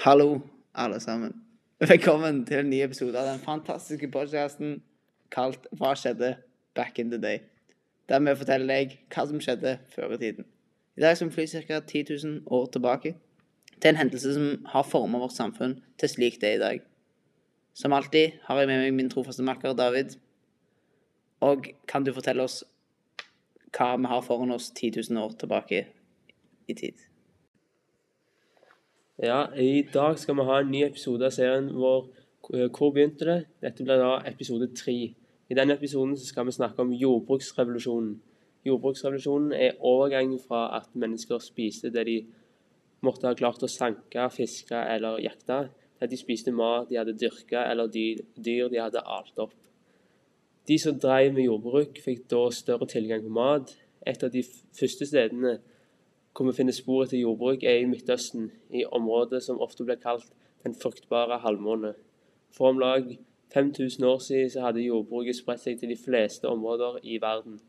[0.00, 0.40] Hallo,
[0.74, 1.42] alle sammen.
[1.78, 4.78] Velkommen til en ny episode av den fantastiske podcasten
[5.28, 6.30] kalt Hva skjedde
[6.72, 7.42] back in the day?
[8.08, 10.46] Der vi forteller deg hva som skjedde før i tiden.
[10.96, 11.82] I dag skal vi fly ca.
[11.84, 13.12] 10 000 år tilbake
[13.76, 16.80] til en hendelse som har formet vårt samfunn til slik det er i dag.
[17.76, 20.16] Som alltid har jeg med meg min trofaste makker David.
[21.44, 22.62] Og kan du fortelle oss
[23.76, 25.84] hva vi har foran oss 10 000 år tilbake
[26.72, 27.09] i tid?
[29.22, 32.06] Ja, i dag skal vi ha en ny episode av serien vår
[32.72, 33.40] Hvor begynte det?
[33.60, 34.94] Dette blir da episode tre.
[35.12, 38.14] I denne episoden skal vi snakke om jordbruksrevolusjonen.
[38.64, 42.16] Jordbruksrevolusjonen er overgangen fra at mennesker spiste det de
[43.04, 47.18] måtte ha klart å sanke, fiske eller jakte, til at de spiste mat de hadde
[47.20, 49.52] dyrka eller dyr de hadde alt opp.
[50.64, 53.76] De som drev med jordbruk, fikk da større tilgang på mat.
[54.00, 54.46] Et av de
[54.80, 55.58] første stedene
[56.36, 60.30] hvor vi finner spor etter jordbruk, er i Midtøsten, i området som ofte blir kalt
[60.64, 61.94] den fruktbare halvmåne.
[62.56, 63.18] For om lag
[63.54, 67.60] 5000 år siden hadde jordbruket spredt seg til de fleste områder i verden,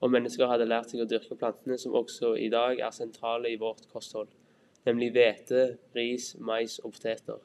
[0.00, 3.58] og mennesker hadde lært seg å dyrke plantene som også i dag er sentrale i
[3.60, 4.28] vårt kosthold,
[4.86, 7.40] nemlig hvete, ris, mais og poteter.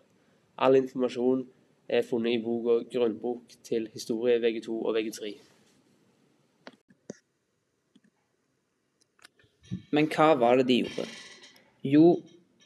[0.58, 1.48] All informasjon
[1.90, 5.55] er funnet i boka 'Grunnbok til historie VG2 og VG3'.
[9.96, 11.06] Men hva var det de gjorde?
[11.88, 12.08] Jo,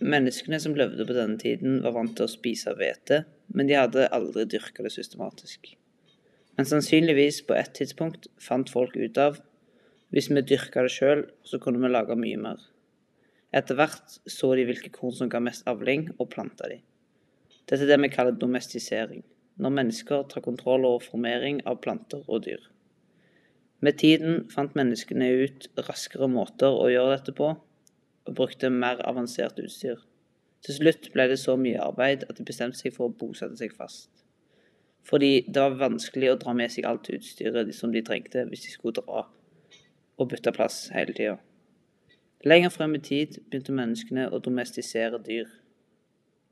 [0.02, 4.08] menneskene som levde på denne tiden, var vant til å spise hvete, men de hadde
[4.16, 5.76] aldri dyrka det systematisk.
[6.58, 9.38] Men sannsynligvis på et tidspunkt fant folk ut av
[10.10, 12.64] hvis vi dyrka det sjøl, så kunne vi lage mye mer.
[13.54, 16.80] Etter hvert så de hvilke korn som ga mest avling, og planta de.
[17.70, 19.22] Dette er det vi kaller domestisering,
[19.62, 22.62] når mennesker tar kontroll over formering av planter og dyr.
[23.80, 27.54] Med tiden fant menneskene ut raskere måter å gjøre dette på,
[28.28, 30.02] og brukte mer avansert utstyr.
[30.66, 33.72] Til slutt ble det så mye arbeid at de bestemte seg for å bosette seg
[33.76, 34.10] fast.
[35.08, 38.74] Fordi det var vanskelig å dra med seg alt utstyret som de trengte hvis de
[38.74, 39.24] skulle dra
[40.20, 41.38] og bytte plass hele tida.
[42.44, 45.48] Lenger frem i tid begynte menneskene å domestisere dyr.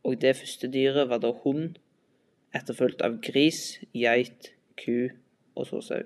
[0.07, 1.75] Og det første dyret var da hund,
[2.55, 5.09] etterfulgt av gris, geit, ku
[5.55, 6.05] og så sau.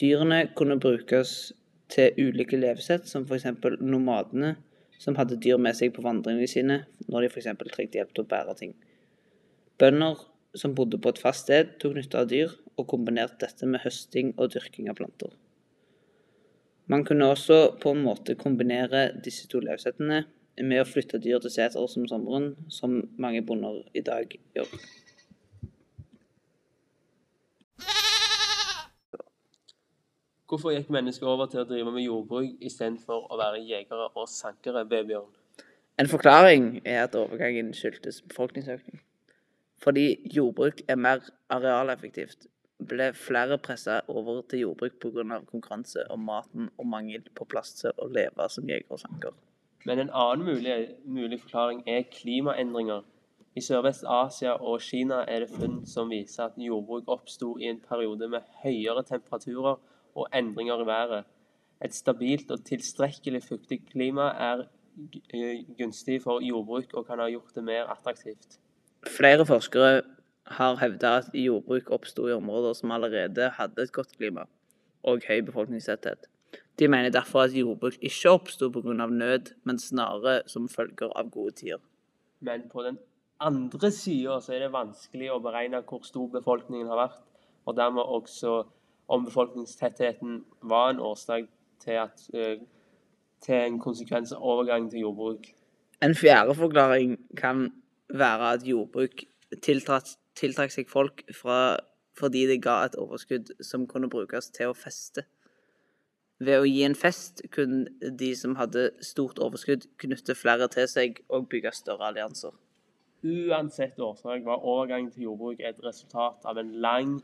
[0.00, 1.52] Dyrene kunne brukes
[1.92, 3.46] til ulike levesett, som f.eks.
[3.80, 4.56] nomadene,
[4.98, 7.50] som hadde dyr med seg på vandringene sine når de f.eks.
[7.70, 8.74] trengte hjelp til å bære ting.
[9.78, 10.22] Bønder
[10.54, 14.32] som bodde på et fast sted, tok nytte av dyr, og kombinerte dette med høsting
[14.34, 15.30] og dyrking av planter.
[16.90, 20.24] Man kunne også på en måte kombinere disse to levesettene
[20.62, 24.74] med å flytte dyr til seter som sommeren, som mange bonder i dag gjør.
[30.48, 34.82] Hvorfor gikk mennesker over til å drive med jordbruk istedenfor å være jegere og sankere,
[34.90, 35.30] Vebjørn?
[35.96, 39.00] En forklaring er at overgangen skyldtes befolkningsøkning.
[39.80, 40.04] Fordi
[40.36, 42.44] jordbruk er mer arealeffektivt,
[42.90, 45.40] ble flere pressa over til jordbruk pga.
[45.48, 49.32] konkurranse om maten og mangel på plass til å leve som jeger og sanker.
[49.86, 53.00] Men en annen mulig, mulig forklaring er klimaendringer.
[53.56, 58.28] I Sørvest-Asia og Kina er det funn som viser at jordbruk oppsto i en periode
[58.28, 59.76] med høyere temperaturer
[60.14, 61.24] og endringer i været.
[61.84, 64.66] Et stabilt og tilstrekkelig fuktig klima er
[65.78, 68.58] gunstig for jordbruk og kan ha gjort det mer attraktivt.
[69.16, 70.02] Flere forskere
[70.58, 74.46] har hevda at jordbruk oppsto i områder som allerede hadde et godt klima
[75.02, 76.28] og høy befolkningstetthet.
[76.78, 79.06] De mener derfor at jordbruk ikke oppsto pga.
[79.06, 81.78] nød, men snarere som følger av gode tider.
[82.40, 82.98] Men på den
[83.40, 87.20] andre sida er det vanskelig å beregne hvor stor befolkningen har vært,
[87.66, 88.64] og dermed også
[89.08, 91.44] om befolkningstettheten var en årsak
[91.84, 92.58] til, at, eh,
[93.40, 95.46] til en konsekvens av overgang til jordbruk.
[96.02, 97.72] En fjerde forklaring kan
[98.08, 99.24] være at jordbruk
[99.62, 100.16] tiltrakk,
[100.70, 101.76] seg folk fra,
[102.18, 105.24] fordi det ga et overskudd som kunne brukes til å feste.
[106.40, 111.20] Ved å gi en fest kunne de som hadde stort overskudd, knytte flere til seg
[111.28, 112.50] og bygge større allianser.
[113.24, 117.14] Uansett årsak var overgangen til jordbruk et resultat av en lang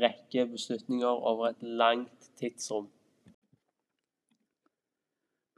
[0.00, 2.88] rekke beslutninger over et langt tidsrom.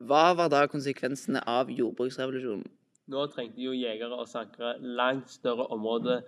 [0.02, 2.67] Hva var da konsekvensene av jordbruksrevolusjonen?
[3.12, 6.23] Nå trengte jo jegere og sankere langt større områder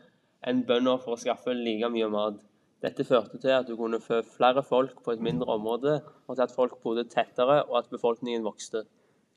[0.47, 2.43] enn bønder for å skaffe like mye mat.
[2.85, 5.95] Dette førte til at du kunne få flere folk på et mindre område,
[6.29, 8.85] og til at folk bodde tettere, og at befolkningen vokste.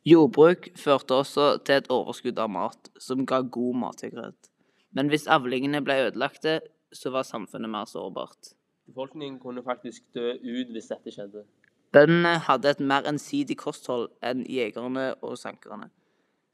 [0.07, 4.51] Jordbruk førte også til et overskudd av mat, som ga god matsikkerhet.
[4.91, 6.59] Men hvis avlingene ble ødelagte,
[6.91, 8.56] så var samfunnet mer sårbart.
[8.87, 11.43] Befolkningen kunne faktisk dø ut hvis dette skjedde.
[11.91, 15.89] Bøndene hadde et mer ensidig kosthold enn jegerne og sankerne.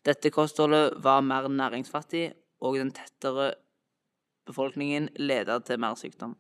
[0.06, 3.54] Dette kostholdet var mer næringsfattig, og den tettere
[4.46, 6.36] befolkningen ledet til mer sykdom.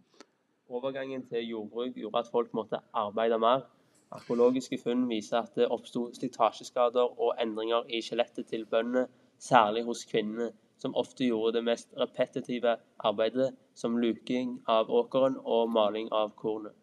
[0.69, 3.66] Overgangen til jordbruk gjorde at folk måtte arbeide mer.
[4.12, 9.07] Arkeologiske funn viser at det oppsto slitasjeskader og endringer i skjelettet til bøndene,
[9.39, 15.70] særlig hos kvinnene, som ofte gjorde det mest repetitive arbeidet, som luking av åkeren og
[15.72, 16.74] maling av kornet.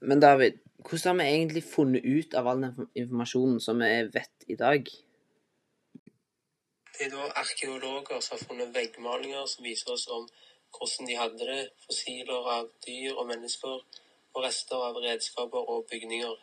[0.00, 4.44] Men David, hvordan har vi egentlig funnet ut av all den informasjonen som vi vet
[4.48, 4.90] i dag?
[6.98, 10.28] Det er da arkeologer som har funnet veggmalinger som viser oss om
[10.76, 13.74] hvordan de hadde det, fossiler av dyr og mennesker
[14.36, 16.36] og rester av redskaper og bygninger.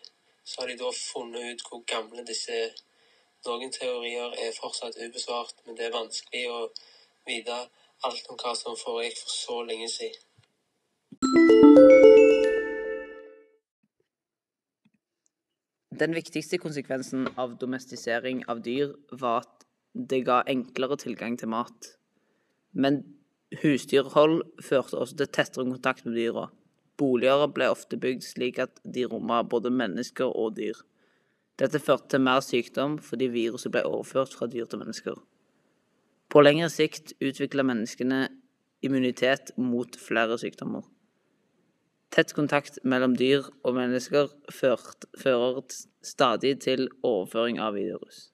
[0.44, 2.60] Så har de da funnet ut hvor gamle disse.
[3.44, 6.60] Noen teorier er fortsatt ubesvart, men det er vanskelig å
[7.28, 7.57] vite
[8.07, 10.22] alt om hva som foregikk for så lenge siden.
[16.04, 21.92] Den viktigste konsekvensen av domestisering av dyr var at det ga enklere tilgang til mat.
[22.72, 23.04] Men
[23.60, 26.48] husdyrhold førte også til tettere kontakt med dyra.
[26.98, 30.80] Boliger ble ofte bygd slik at de rommet både mennesker og dyr.
[31.62, 35.20] Dette førte til mer sykdom fordi viruset ble overført fra dyr til mennesker.
[36.34, 38.26] På lengre sikt utvikla menneskene
[38.84, 40.84] immunitet mot flere sykdommer.
[42.14, 45.64] Tett kontakt mellom dyr og mennesker fører
[46.06, 48.28] stadig til overføring av virus.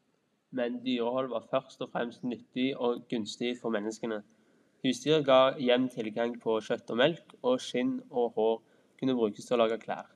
[0.51, 4.21] Men dyrehold var først og fremst nyttig og gunstig for menneskene.
[4.83, 8.55] Husdyr ga jevn tilgang på kjøtt og melk, og skinn og hår
[8.99, 10.07] kunne brukes til å lage klær.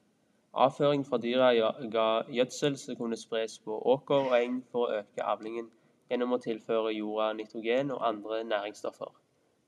[0.53, 1.49] Avføring fra dyra
[1.91, 5.71] ga gjødsel som kunne spres på åker og eng for å øke avlingen
[6.11, 9.09] gjennom å tilføre jorda nitrogen og andre næringsstoffer.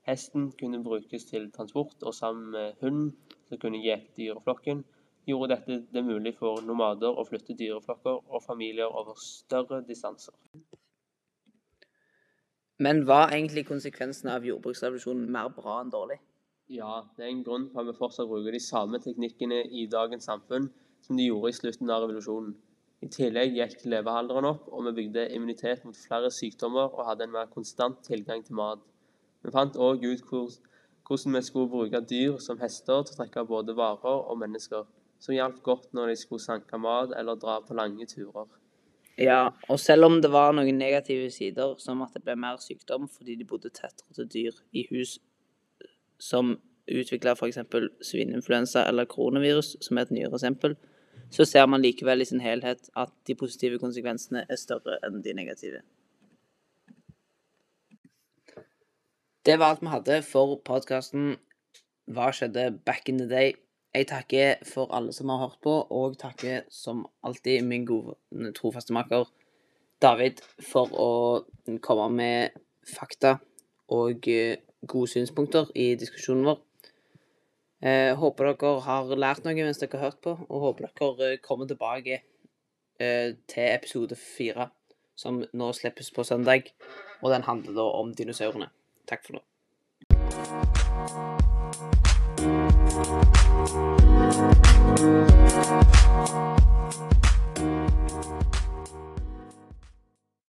[0.06, 3.16] Hesten kunne brukes til transport, og sammen med hunden,
[3.48, 4.84] som kunne gjete dyreflokken,
[5.26, 10.34] gjorde dette det mulig for nomader å flytte dyreflokker og familier over større distanser.
[12.78, 16.20] Men var egentlig konsekvensene av jordbruksrevolusjonen mer bra enn dårlig?
[16.68, 20.26] Ja, det er en grunn på at vi fortsatt bruker de samme teknikkene i dagens
[20.26, 20.64] samfunn
[21.06, 22.56] som de gjorde i slutten av revolusjonen.
[23.04, 27.34] I tillegg gikk levealderen opp, og vi bygde immunitet mot flere sykdommer og hadde en
[27.36, 28.82] mer konstant tilgang til mat.
[29.44, 33.76] Vi fant òg ut hvordan vi skulle bruke dyr som hester til å trekke både
[33.78, 34.88] varer og mennesker,
[35.22, 38.50] som hjalp godt når de skulle sanke mat eller dra på lange turer.
[39.22, 43.06] Ja, og selv om det var noen negative sider, som at det ble mer sykdom
[43.06, 45.20] fordi de bodde tettere til dyr i hus
[46.18, 47.58] som utvikler f.eks.
[48.02, 50.76] svineinfluensa eller koronavirus, som er et nyere eksempel,
[51.30, 55.34] så ser man likevel i sin helhet at de positive konsekvensene er større enn de
[55.34, 55.82] negative.
[59.46, 61.36] Det var alt vi hadde for podkasten
[62.10, 63.54] Hva skjedde back in the day?
[63.94, 68.14] Jeg takker for alle som har hørt på, og takker som alltid min gode,
[68.54, 69.24] trofaste maker
[70.02, 71.10] David for å
[71.82, 73.38] komme med fakta
[73.90, 74.58] og eh,
[74.90, 76.62] gode synspunkter i diskusjonen vår.
[77.84, 81.42] Eh, håper dere har lært noe mens dere har hørt på, og håper dere eh,
[81.42, 82.22] kommer tilbake
[82.96, 84.70] til episode fire,
[85.20, 86.72] som nå slippes på søndag.
[87.20, 88.70] Og den handler da om dinosaurene.
[89.04, 89.44] Takk for nå.